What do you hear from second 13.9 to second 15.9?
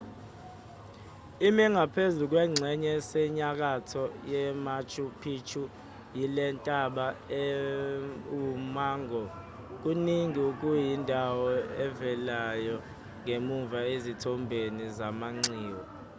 ezithombeni zamanxiwa